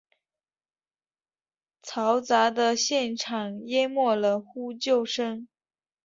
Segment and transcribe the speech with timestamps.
[1.83, 5.47] 嘈杂的现场淹没了呼救声。